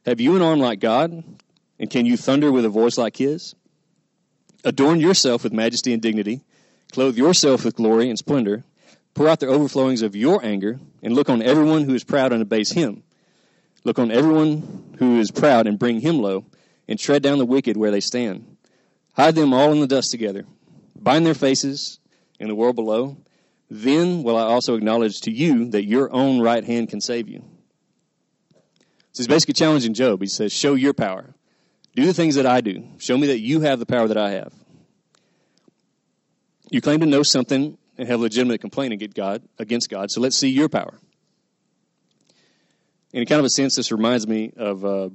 [0.06, 1.24] Have you an arm like God?
[1.80, 3.56] And can you thunder with a voice like his?
[4.64, 6.42] Adorn yourself with majesty and dignity.
[6.92, 8.64] Clothe yourself with glory and splendor.
[9.14, 12.42] Pour out the overflowings of your anger, and look on everyone who is proud and
[12.42, 13.04] abase him.
[13.84, 16.46] Look on everyone who is proud and bring him low,
[16.88, 18.58] and tread down the wicked where they stand.
[19.14, 20.46] Hide them all in the dust together.
[20.96, 22.00] Bind their faces
[22.40, 23.18] in the world below.
[23.70, 27.44] Then will I also acknowledge to you that your own right hand can save you.
[29.14, 30.22] So he's basically challenging Job.
[30.22, 31.34] He says, Show your power.
[31.96, 32.84] Do the things that I do.
[33.00, 34.54] Show me that you have the power that I have.
[36.70, 40.38] You claim to know something and have legitimate complaint against God, against God, so let's
[40.38, 40.98] see your power.
[43.12, 45.10] In kind of a sense, this reminds me of uh,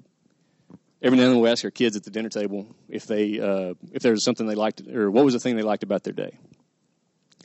[1.01, 3.75] every now and then we ask our kids at the dinner table if they uh,
[3.93, 6.13] if there was something they liked or what was the thing they liked about their
[6.13, 6.37] day.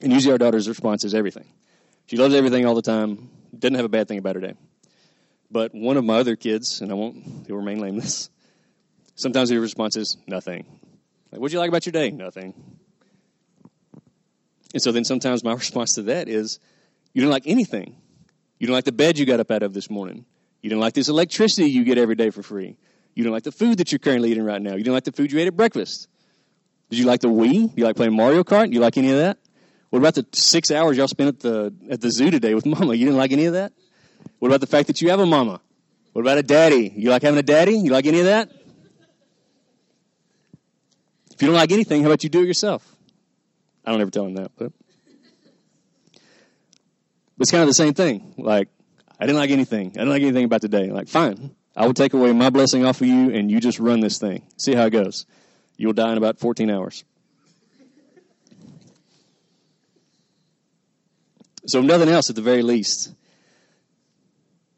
[0.01, 1.45] And usually our daughter's response is everything.
[2.07, 3.29] She loves everything all the time.
[3.57, 4.55] Doesn't have a bad thing about her day.
[5.49, 8.29] But one of my other kids, and I won't, he'll remain nameless.
[9.21, 10.65] Sometimes your response is nothing.
[11.31, 12.09] Like, what'd you like about your day?
[12.09, 12.55] Nothing.
[14.73, 16.59] And so then sometimes my response to that is,
[17.13, 17.95] you didn't like anything.
[18.57, 20.25] You didn't like the bed you got up out of this morning.
[20.63, 22.77] You didn't like this electricity you get every day for free.
[23.13, 24.71] You didn't like the food that you're currently eating right now.
[24.71, 26.07] You didn't like the food you ate at breakfast.
[26.89, 27.77] Did you like the Wii?
[27.77, 28.73] You like playing Mario Kart?
[28.73, 29.37] You like any of that?
[29.91, 32.95] What about the six hours y'all spent at the at the zoo today with Mama?
[32.95, 33.71] You didn't like any of that?
[34.39, 35.61] What about the fact that you have a mama?
[36.13, 36.91] What about a daddy?
[36.95, 37.77] You like having a daddy?
[37.77, 38.49] You like any of that?
[41.41, 42.95] You don't like anything, how about you do it yourself?
[43.83, 44.71] I don't ever tell him that, but
[47.39, 48.35] it's kind of the same thing.
[48.37, 48.69] Like,
[49.19, 49.87] I didn't like anything.
[49.87, 50.91] I didn't like anything about today.
[50.91, 54.01] Like, fine, I will take away my blessing off of you, and you just run
[54.01, 54.43] this thing.
[54.57, 55.25] See how it goes.
[55.77, 57.03] You'll die in about 14 hours.
[61.65, 63.13] So, nothing else, at the very least,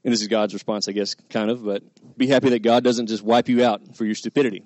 [0.04, 1.84] and this is God's response, I guess, kind of, but
[2.18, 4.64] be happy that God doesn't just wipe you out for your stupidity,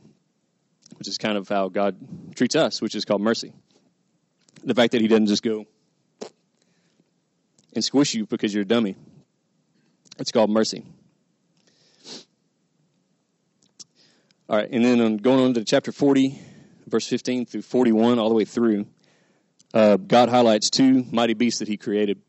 [0.98, 1.96] which is kind of how God
[2.36, 3.54] treats us, which is called mercy.
[4.64, 5.66] The fact that He doesn't just go
[7.74, 8.96] and squish you because you're a dummy.
[10.18, 10.84] It's called mercy.
[14.50, 16.40] All right, and then on going on to chapter 40,
[16.88, 18.88] verse 15 through 41, all the way through,
[19.74, 22.22] uh, God highlights two mighty beasts that He created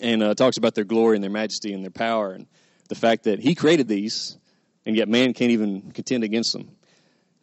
[0.00, 2.46] and uh, talks about their glory and their majesty and their power and
[2.88, 4.38] the fact that He created these,
[4.86, 6.70] and yet man can't even contend against them.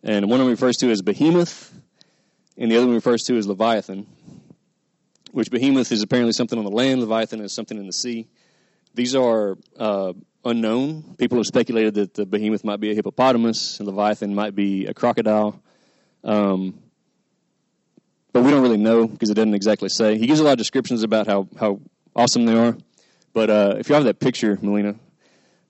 [0.03, 1.73] And one of them refers to as Behemoth,
[2.57, 4.07] and the other one refers to as Leviathan,
[5.31, 8.27] which Behemoth is apparently something on the land, Leviathan is something in the sea.
[8.93, 11.15] These are uh, unknown.
[11.17, 14.93] People have speculated that the Behemoth might be a hippopotamus, and Leviathan might be a
[14.93, 15.61] crocodile.
[16.23, 16.79] Um,
[18.33, 20.17] but we don't really know because it doesn't exactly say.
[20.17, 21.79] He gives a lot of descriptions about how, how
[22.15, 22.77] awesome they are.
[23.33, 24.95] But uh, if you have that picture, Melina,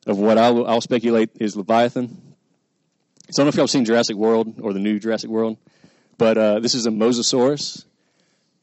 [0.05, 2.26] of what I'll, I'll speculate is Leviathan.
[3.29, 5.57] So I don't know if y'all have seen Jurassic World or the new Jurassic World,
[6.17, 7.83] but uh, this is a Mosasaurus.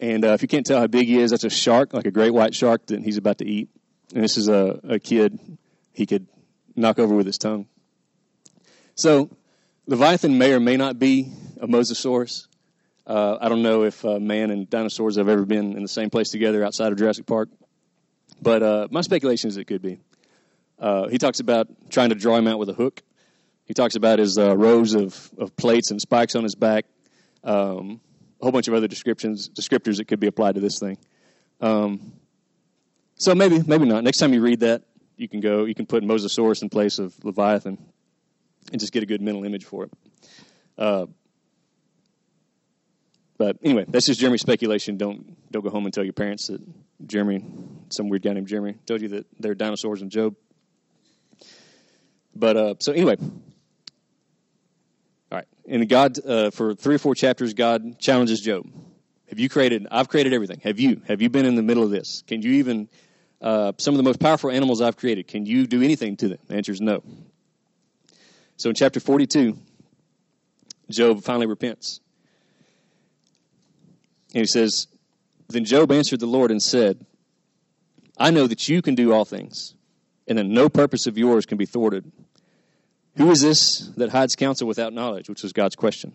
[0.00, 2.10] And uh, if you can't tell how big he is, that's a shark, like a
[2.10, 3.68] great white shark that he's about to eat.
[4.14, 5.38] And this is a, a kid
[5.92, 6.26] he could
[6.74, 7.66] knock over with his tongue.
[8.94, 9.28] So
[9.86, 12.46] Leviathan may or may not be a Mosasaurus.
[13.06, 16.08] Uh, I don't know if uh, man and dinosaurs have ever been in the same
[16.08, 17.50] place together outside of Jurassic Park.
[18.40, 20.00] But uh, my speculation is it could be.
[20.78, 23.02] Uh, he talks about trying to draw him out with a hook.
[23.66, 26.84] He talks about his uh, rows of, of plates and spikes on his back.
[27.42, 28.00] Um,
[28.40, 30.98] a whole bunch of other descriptions, descriptors that could be applied to this thing.
[31.60, 32.12] Um,
[33.16, 34.04] so maybe, maybe not.
[34.04, 34.82] Next time you read that,
[35.16, 37.78] you can go, you can put Mosasaurus in place of Leviathan
[38.70, 39.92] and just get a good mental image for it.
[40.76, 41.06] Uh,
[43.38, 44.96] but anyway, that's just Jeremy's speculation.
[44.96, 46.60] Don't don't go home and tell your parents that
[47.06, 47.44] Jeremy,
[47.88, 50.36] some weird guy named Jeremy, told you that there are dinosaurs in Job.
[52.34, 53.16] But uh, so anyway.
[55.66, 58.66] And God, uh, for three or four chapters, God challenges Job.
[59.28, 59.86] Have you created?
[59.90, 60.60] I've created everything.
[60.62, 61.00] Have you?
[61.08, 62.22] Have you been in the middle of this?
[62.26, 62.88] Can you even?
[63.40, 65.26] Uh, some of the most powerful animals I've created.
[65.26, 66.38] Can you do anything to them?
[66.46, 67.02] The answer is no.
[68.56, 69.58] So in chapter 42,
[70.90, 72.00] Job finally repents.
[74.32, 74.86] And he says,
[75.48, 77.04] Then Job answered the Lord and said,
[78.18, 79.74] I know that you can do all things,
[80.28, 82.10] and that no purpose of yours can be thwarted.
[83.16, 85.28] Who is this that hides counsel without knowledge?
[85.28, 86.12] Which was God's question.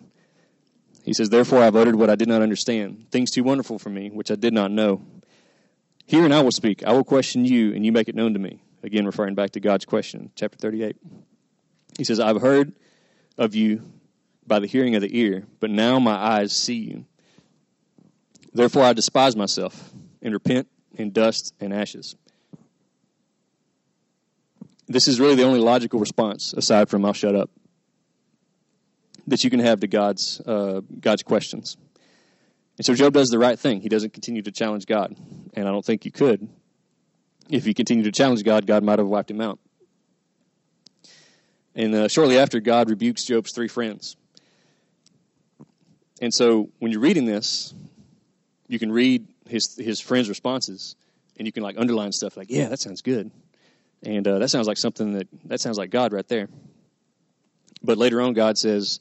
[1.04, 4.10] He says, Therefore I've uttered what I did not understand, things too wonderful for me,
[4.10, 5.02] which I did not know.
[6.06, 6.84] Hear and I will speak.
[6.84, 8.62] I will question you, and you make it known to me.
[8.84, 10.98] Again, referring back to God's question, chapter 38.
[11.98, 12.74] He says, I've heard
[13.38, 13.82] of you
[14.46, 17.06] by the hearing of the ear, but now my eyes see you.
[18.54, 22.16] Therefore I despise myself and repent in dust and ashes.
[24.90, 27.52] This is really the only logical response, aside from "I'll shut up,"
[29.28, 31.78] that you can have to God's uh, God's questions.
[32.78, 33.82] And so Job does the right thing.
[33.82, 35.16] He doesn't continue to challenge God,
[35.54, 36.50] and I don't think you could.
[37.50, 39.60] If he continued to challenge God, God might have wiped him out.
[41.76, 44.16] And uh, shortly after, God rebukes Job's three friends.
[46.22, 47.74] And so when you're reading this,
[48.68, 50.96] you can read his his friends' responses,
[51.38, 53.30] and you can like underline stuff like, "Yeah, that sounds good,"
[54.04, 56.48] and uh, that sounds like something that that sounds like God right there.
[57.82, 59.00] But later on, God says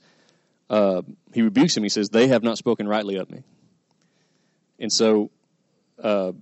[0.70, 1.82] uh, he rebukes him.
[1.82, 3.42] He says, "They have not spoken rightly of me,"
[4.78, 5.30] and so
[6.02, 6.32] uh,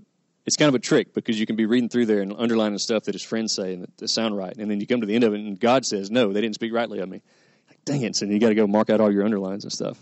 [0.44, 3.04] it's kind of a trick because you can be reading through there and underlining stuff
[3.04, 5.14] that his friends say and that, that sound right, and then you come to the
[5.14, 7.22] end of it and God says, "No, they didn't speak rightly of me."
[7.68, 8.16] Like, dang it!
[8.16, 9.98] So you got to go mark out all your underlines and stuff.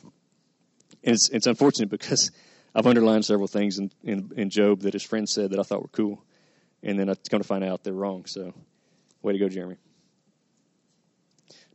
[1.02, 2.30] And it's it's unfortunate because
[2.74, 5.82] I've underlined several things in, in, in Job that his friends said that I thought
[5.82, 6.24] were cool,
[6.84, 8.26] and then I come to find out they're wrong.
[8.26, 8.54] So,
[9.22, 9.76] way to go, Jeremy.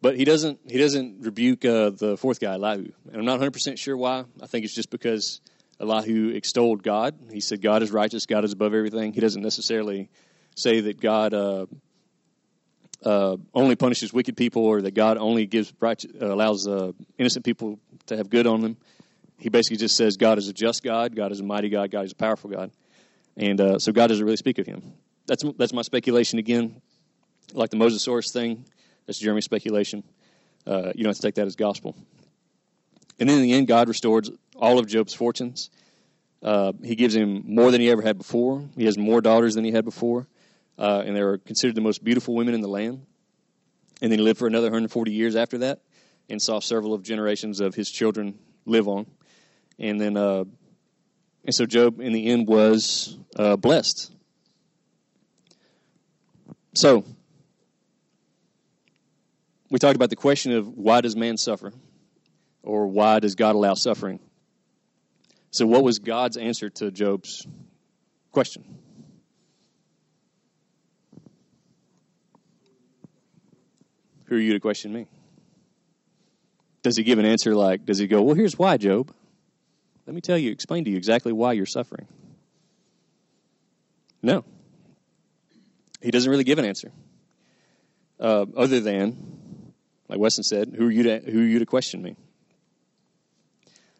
[0.02, 3.52] But he doesn't he doesn't rebuke uh, the fourth guy, Elihu, and I'm not 100
[3.52, 4.24] percent sure why.
[4.41, 5.41] I think it's just because
[5.80, 7.15] Elihu extolled God.
[7.32, 9.12] He said God is righteous, God is above everything.
[9.12, 10.10] He doesn't necessarily
[10.56, 11.65] say that God uh,
[13.04, 17.43] uh, only punishes wicked people or that God only gives righteous, uh, allows uh, innocent
[17.43, 18.78] people to have good on them
[19.39, 22.06] he basically just says God is a just God, God is a mighty God, God
[22.06, 22.72] is a powerful God,
[23.39, 24.84] and uh, so God doesn't really speak of him.
[25.25, 26.82] That's that's my speculation again,
[27.54, 28.65] like the Mosasaurus thing.
[29.08, 30.04] That's Jeremy's speculation.
[30.67, 31.95] Uh, you don't have to take that as gospel.
[33.19, 35.69] And then in the end, God restores all of Job's fortunes.
[36.43, 38.63] Uh, he gives him more than he ever had before.
[38.78, 40.28] He has more daughters than he had before,
[40.78, 43.06] uh, and they are considered the most beautiful women in the land.
[44.02, 45.82] And then he lived for another 140 years after that,
[46.30, 49.06] and saw several of generations of his children live on
[49.80, 50.43] and then uh,
[51.45, 54.12] and so Job in the end was uh, blessed.
[56.73, 57.04] So
[59.69, 61.73] we talked about the question of why does man suffer,
[62.63, 64.19] or why does God allow suffering?
[65.52, 67.45] So what was God's answer to Job's
[68.32, 68.63] question?
[74.25, 75.08] Who are you to question me?
[76.84, 79.12] Does he give an answer like, does he go, well, here's why, Job?
[80.10, 82.08] Let me tell you, explain to you exactly why you're suffering.
[84.24, 84.43] No.
[86.02, 86.91] He doesn't really give an answer.
[88.19, 89.72] Uh, other than,
[90.08, 92.15] like Weston said, who are you to, who are you to question me?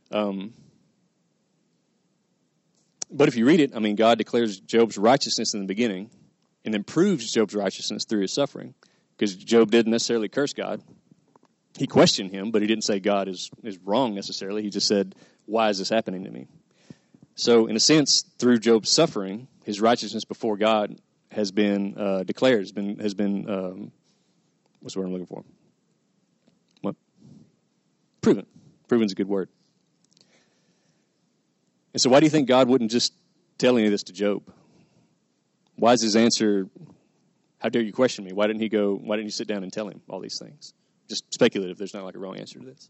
[0.10, 0.56] Um,
[3.12, 6.10] but if you read it, I mean, God declares Job's righteousness in the beginning
[6.66, 8.74] and then proves Job's righteousness through his suffering.
[9.16, 10.82] Because Job didn't necessarily curse God.
[11.78, 14.64] He questioned him, but he didn't say God is, is wrong necessarily.
[14.64, 16.48] He just said, why is this happening to me?
[17.36, 21.00] So, in a sense, through Job's suffering, his righteousness before God
[21.32, 23.92] has been uh, declared, has been, has been um,
[24.82, 25.44] what's the word I'm looking for?
[26.82, 26.96] What?
[28.22, 28.46] Proven.
[28.88, 29.50] Proven's a good word.
[31.94, 33.14] And so, why do you think God wouldn't just
[33.58, 34.44] tell any of this to Job?
[35.78, 36.68] Why is his answer,
[37.60, 38.34] How dare you question me?
[38.34, 40.74] Why didn't he go, why didn't you sit down and tell him all these things?
[41.10, 42.90] Just speculative, there's not like a wrong answer to this.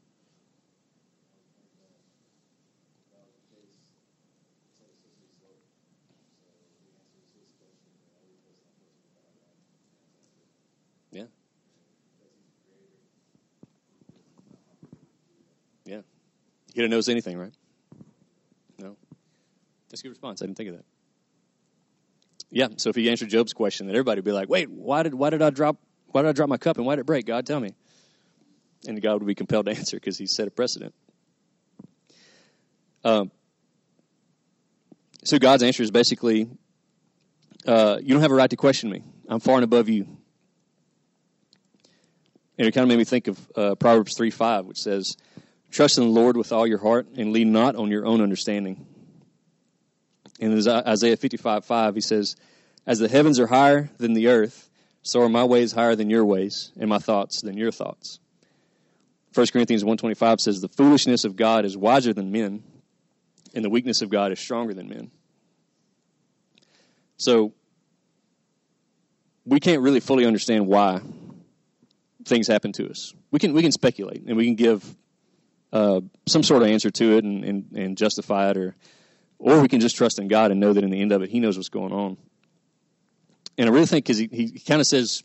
[11.12, 11.24] Yeah.
[15.86, 16.02] Yeah.
[16.68, 17.54] He didn't knows anything, right?
[18.78, 18.98] No.
[19.90, 20.42] That's a good response.
[20.42, 20.86] I didn't think of that.
[22.52, 25.14] Yeah, so if he answered Job's question, then everybody would be like, wait, why did,
[25.14, 25.78] why did I drop
[26.12, 27.26] why did I drop my cup and why did it break?
[27.26, 27.74] God, tell me.
[28.88, 30.94] And God would be compelled to answer because he set a precedent.
[33.04, 33.32] Um,
[35.24, 36.50] so God's answer is basically,
[37.65, 39.04] uh, you don't have a right to question me.
[39.28, 40.08] I'm far and above you.
[42.58, 45.15] And it kind of made me think of uh, Proverbs 3 5, which says,
[45.72, 48.86] Trust in the Lord with all your heart and lean not on your own understanding.
[50.42, 52.36] And In Isaiah 55 5, he says,
[52.86, 54.70] As the heavens are higher than the earth,
[55.02, 58.20] so are my ways higher than your ways, and my thoughts than your thoughts.
[59.34, 62.63] 1 Corinthians 125 says, The foolishness of God is wiser than men,
[63.54, 65.12] and the weakness of God is stronger than men.
[67.18, 67.54] So,
[69.46, 71.02] we can't really fully understand why
[72.26, 73.13] things happen to us.
[73.32, 74.84] We can, we can speculate, and we can give
[75.72, 78.76] uh, some sort of answer to it and, and, and justify it or
[79.39, 81.30] or we can just trust in God and know that in the end of it,
[81.30, 82.18] He knows what's going on.
[83.58, 85.24] And I really think because he, he, he kind of says,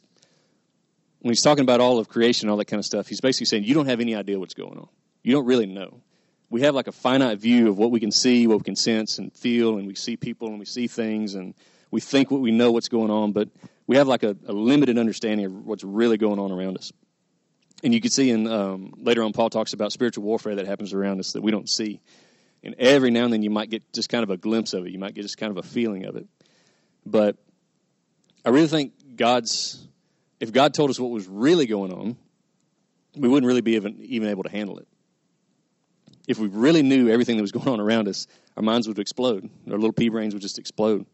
[1.25, 3.47] when he's talking about all of creation, and all that kind of stuff, he's basically
[3.47, 4.89] saying, you don't have any idea what's going on.
[5.23, 6.03] You don't really know.
[6.51, 9.17] We have like a finite view of what we can see, what we can sense
[9.17, 11.55] and feel, and we see people and we see things and
[11.91, 13.49] we think what we know what's going on, but
[13.87, 16.93] we have like a, a limited understanding of what's really going on around us.
[17.83, 20.93] And you can see in um, later on, Paul talks about spiritual warfare that happens
[20.93, 22.03] around us that we don't see.
[22.63, 24.93] And every now and then, you might get just kind of a glimpse of it.
[24.93, 26.27] You might get just kind of a feeling of it.
[27.07, 27.39] But
[28.45, 29.87] I really think God's,
[30.45, 32.17] if God told us what was really going on,
[33.17, 34.87] we wouldn't really be even, even able to handle it.
[36.29, 39.49] If we really knew everything that was going on around us, our minds would explode.
[39.67, 41.07] Our little pea brains would just explode.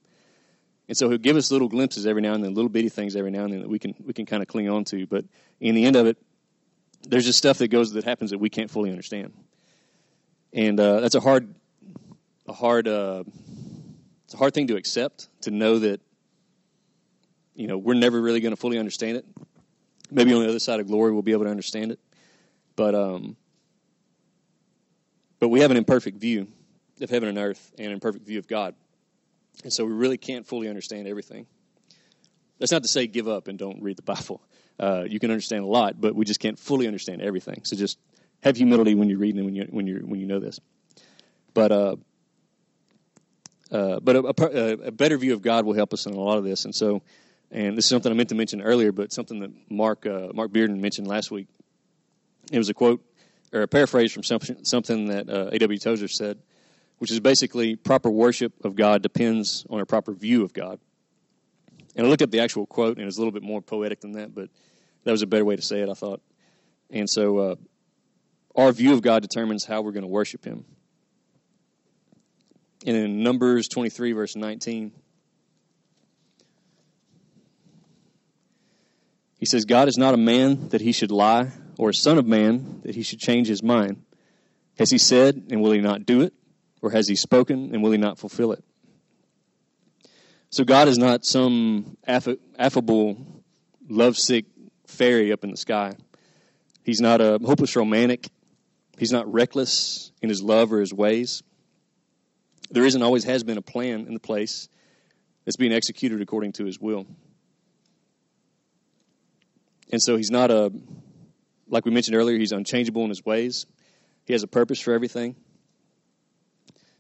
[0.88, 3.31] And so he'll give us little glimpses every now and then, little bitty things every
[3.31, 5.07] now and then that we can we can kind of cling on to.
[5.07, 5.25] But
[5.61, 6.16] in the end of it,
[7.09, 9.33] there's just stuff that goes that happens that we can't fully understand,
[10.53, 11.55] and uh, that's a hard
[12.49, 13.23] a hard uh,
[14.25, 16.01] it's a hard thing to accept to know that
[17.54, 19.26] you know we're never really going to fully understand it.
[20.10, 22.00] Maybe on the other side of glory we'll be able to understand it,
[22.76, 23.36] but um,
[25.38, 26.48] but we have an imperfect view
[27.00, 28.74] of heaven and earth and an imperfect view of God.
[29.62, 31.46] And so we really can't fully understand everything.
[32.58, 34.42] That's not to say give up and don't read the Bible.
[34.78, 37.62] Uh, you can understand a lot, but we just can't fully understand everything.
[37.64, 37.98] So just
[38.42, 40.58] have humility when you're reading and when you when you when you know this.
[41.52, 41.96] But uh,
[43.70, 46.38] uh, but a, a, a, better view of God will help us in a lot
[46.38, 46.64] of this.
[46.64, 47.02] And so,
[47.50, 50.52] and this is something I meant to mention earlier, but something that Mark uh, Mark
[50.52, 51.48] Bearden mentioned last week.
[52.50, 53.04] It was a quote
[53.52, 55.78] or a paraphrase from something, something that uh, A.W.
[55.78, 56.38] Tozer said
[57.00, 60.78] which is basically proper worship of God depends on a proper view of God.
[61.96, 64.12] And I looked up the actual quote, and it's a little bit more poetic than
[64.12, 64.50] that, but
[65.04, 66.20] that was a better way to say it, I thought.
[66.90, 67.54] And so, uh,
[68.54, 70.66] our view of God determines how we're going to worship Him.
[72.86, 74.92] And in Numbers 23, verse 19,
[79.40, 82.26] he says, God is not a man that he should lie, or a son of
[82.26, 84.05] man that he should change his mind.
[84.79, 86.35] Has he said, and will he not do it?
[86.83, 88.62] Or has he spoken and will he not fulfill it?
[90.50, 93.42] So God is not some aff- affable,
[93.88, 94.44] lovesick
[94.87, 95.94] fairy up in the sky.
[96.85, 98.29] He's not a hopeless romantic.
[98.98, 101.42] He's not reckless in his love or his ways.
[102.70, 104.68] There is and always has been a plan in the place
[105.46, 107.07] that's being executed according to his will.
[109.90, 110.72] And so he's not a,
[111.68, 113.66] like we mentioned earlier, he's unchangeable in his ways.
[114.24, 115.37] He has a purpose for everything.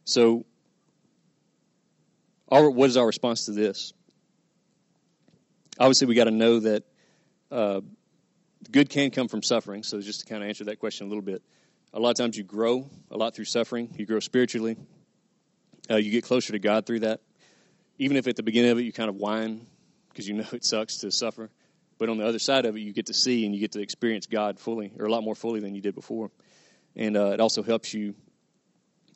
[0.04, 0.44] So,
[2.48, 3.92] our, what is our response to this?
[5.78, 6.82] Obviously, we got to know that
[7.52, 7.80] uh,
[8.70, 9.84] good can come from suffering.
[9.84, 11.42] So, just to kind of answer that question a little bit,
[11.92, 13.94] a lot of times you grow a lot through suffering.
[13.96, 14.76] You grow spiritually.
[15.88, 17.20] Uh, you get closer to God through that.
[17.98, 19.66] Even if at the beginning of it you kind of whine
[20.08, 21.50] because you know it sucks to suffer,
[22.00, 23.80] but on the other side of it, you get to see and you get to
[23.82, 26.30] experience God fully, or a lot more fully than you did before.
[26.96, 28.14] And uh, it also helps you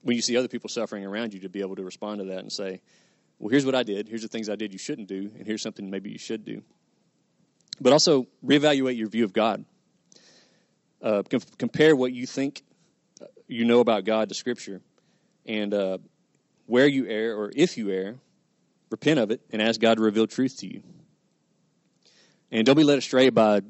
[0.02, 2.40] when you see other people suffering around you to be able to respond to that
[2.40, 2.82] and say,
[3.38, 4.06] well, here's what I did.
[4.06, 6.62] Here's the things I did you shouldn't do, and here's something maybe you should do.
[7.80, 9.64] But also reevaluate your view of God.
[11.00, 12.62] Uh, com- compare what you think
[13.22, 14.82] uh, you know about God to Scripture,
[15.46, 15.98] and uh,
[16.66, 18.16] where you err, or if you err,
[18.90, 20.82] repent of it and ask God to reveal truth to you.
[22.50, 23.62] And don't be led astray by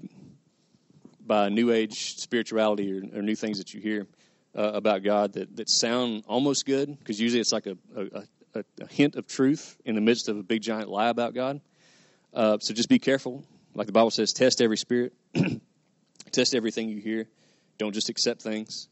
[1.26, 4.06] by new age spirituality or, or new things that you hear
[4.56, 8.86] uh, about God that, that sound almost good, because usually it's like a, a, a,
[8.86, 11.60] hint of truth in the midst of a big giant lie about God.
[12.32, 13.44] Uh, so just be careful.
[13.74, 15.12] Like the Bible says, test every spirit,
[16.30, 17.26] test everything you hear.
[17.78, 18.88] Don't just accept things.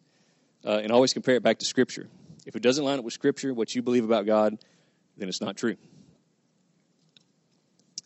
[0.64, 2.08] Uh, and always compare it back to Scripture.
[2.46, 4.58] If it doesn't line up with Scripture, what you believe about God,
[5.16, 5.76] then it's not true.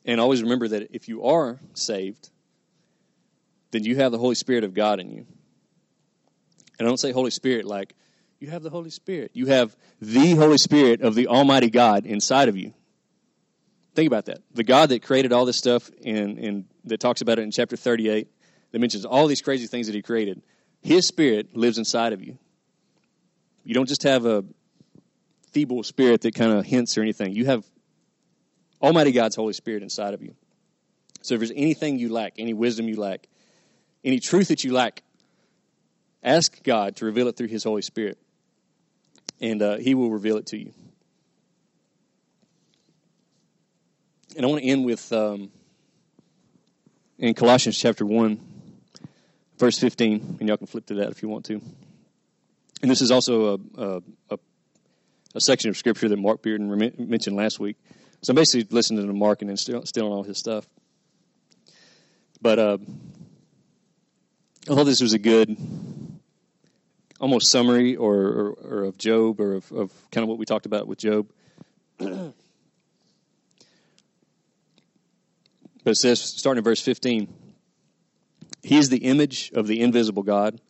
[0.06, 2.30] And always remember that if you are saved,
[3.72, 5.26] then you have the Holy Spirit of God in you.
[6.78, 7.94] And I don't say Holy Spirit like
[8.38, 9.32] you have the Holy Spirit.
[9.34, 12.72] You have the Holy Spirit of the Almighty God inside of you.
[13.94, 14.42] Think about that.
[14.52, 17.76] The God that created all this stuff and, and that talks about it in chapter
[17.76, 18.28] 38,
[18.70, 20.42] that mentions all these crazy things that He created,
[20.82, 22.38] His Spirit lives inside of you.
[23.64, 24.44] You don't just have a
[25.50, 27.34] feeble spirit that kind of hints or anything.
[27.34, 27.64] You have
[28.82, 30.34] Almighty God's Holy Spirit inside of you.
[31.22, 33.26] So if there's anything you lack, any wisdom you lack,
[34.04, 35.02] any truth that you lack,
[36.26, 38.18] Ask God to reveal it through His Holy Spirit,
[39.40, 40.72] and uh, He will reveal it to you.
[44.36, 45.52] And I want to end with um,
[47.16, 48.40] in Colossians chapter 1,
[49.56, 51.62] verse 15, and y'all can flip to that if you want to.
[52.82, 54.38] And this is also a, a, a
[55.34, 57.76] a section of scripture that Mark Bearden mentioned last week.
[58.22, 60.66] So I'm basically listening to Mark and stealing all his stuff.
[62.40, 62.78] But uh,
[64.68, 65.56] I thought this was a good,
[67.20, 70.66] almost summary or, or, or of Job or of, of, kind of what we talked
[70.66, 71.28] about with Job.
[71.98, 72.34] but
[75.84, 77.32] it says, starting in verse 15,
[78.62, 80.60] He is the image of the invisible God,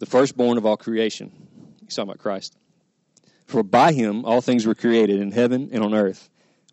[0.00, 1.32] the firstborn of all creation.
[1.80, 2.56] He's talking about Christ.
[3.46, 6.28] For by him all things were created in heaven and on earth,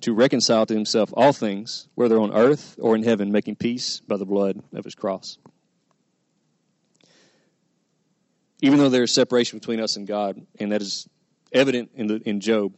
[0.00, 4.16] to reconcile to himself all things, whether on earth or in heaven, making peace by
[4.16, 5.38] the blood of his cross.
[8.62, 11.08] Even though there is separation between us and God, and that is
[11.52, 12.74] evident in, the, in Job,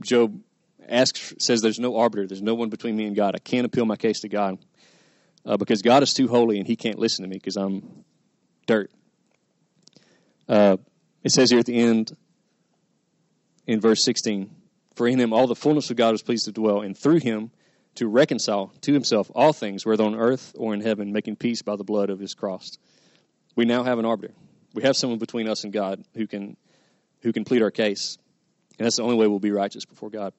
[0.00, 0.40] Job
[0.88, 3.34] asks, says, There's no arbiter, there's no one between me and God.
[3.34, 4.58] I can't appeal my case to God
[5.46, 8.04] uh, because God is too holy and he can't listen to me because I'm
[8.66, 8.90] dirt.
[10.48, 10.76] Uh,
[11.24, 12.16] it says here at the end,
[13.66, 14.50] in verse 16,
[14.98, 17.52] for in him all the fullness of God was pleased to dwell, and through him
[17.94, 21.76] to reconcile to himself all things, whether on earth or in heaven, making peace by
[21.76, 22.76] the blood of his cross.
[23.56, 24.34] We now have an arbiter.
[24.74, 26.56] We have someone between us and God who can
[27.22, 28.18] who can plead our case.
[28.78, 30.32] And that's the only way we'll be righteous before God.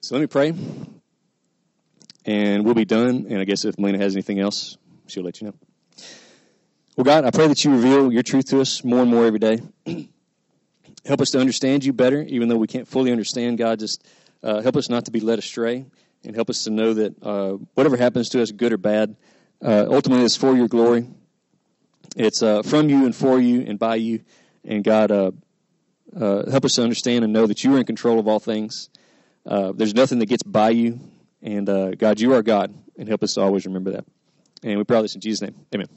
[0.00, 0.52] So let me pray.
[2.24, 3.26] And we'll be done.
[3.30, 4.76] And I guess if Melina has anything else,
[5.06, 5.54] she'll let you know.
[6.96, 9.38] Well, God, I pray that you reveal your truth to us more and more every
[9.38, 9.60] day.
[11.04, 13.78] Help us to understand you better, even though we can't fully understand God.
[13.78, 14.06] Just
[14.42, 15.86] uh, help us not to be led astray,
[16.24, 19.16] and help us to know that uh, whatever happens to us, good or bad,
[19.62, 21.06] uh, ultimately it's for your glory.
[22.16, 24.20] It's uh, from you and for you and by you.
[24.64, 25.30] And God, uh,
[26.18, 28.90] uh, help us to understand and know that you are in control of all things.
[29.44, 31.00] there's nothing that gets by you.
[31.42, 34.04] And God, you are God, and help us to always remember that.
[34.62, 35.54] And we pray this in Jesus' name.
[35.74, 35.88] Amen.